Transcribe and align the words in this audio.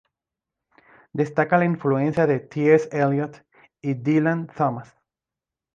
Destaca 1.13 1.59
la 1.59 1.65
influencia 1.65 2.25
de 2.25 2.39
T. 2.39 2.73
S. 2.73 2.89
Eliot 2.91 3.45
y 3.83 3.93
Dylan 3.93 4.47
Thomas. 4.47 4.97